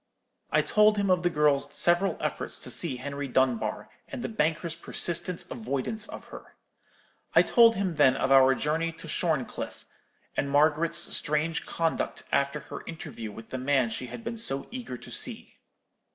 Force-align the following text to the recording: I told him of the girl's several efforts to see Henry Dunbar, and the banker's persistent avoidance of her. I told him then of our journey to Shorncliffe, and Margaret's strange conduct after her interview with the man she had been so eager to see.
I 0.49 0.63
told 0.63 0.97
him 0.97 1.11
of 1.11 1.21
the 1.21 1.29
girl's 1.29 1.71
several 1.75 2.17
efforts 2.19 2.59
to 2.61 2.71
see 2.71 2.95
Henry 2.95 3.27
Dunbar, 3.27 3.87
and 4.07 4.23
the 4.23 4.29
banker's 4.29 4.73
persistent 4.73 5.45
avoidance 5.51 6.07
of 6.09 6.25
her. 6.29 6.55
I 7.35 7.43
told 7.43 7.75
him 7.75 7.97
then 7.97 8.15
of 8.15 8.31
our 8.31 8.55
journey 8.55 8.91
to 8.93 9.07
Shorncliffe, 9.07 9.85
and 10.35 10.49
Margaret's 10.49 11.15
strange 11.15 11.67
conduct 11.67 12.23
after 12.31 12.61
her 12.61 12.83
interview 12.87 13.31
with 13.31 13.51
the 13.51 13.59
man 13.59 13.91
she 13.91 14.07
had 14.07 14.23
been 14.23 14.39
so 14.39 14.67
eager 14.71 14.97
to 14.97 15.11
see. 15.11 15.59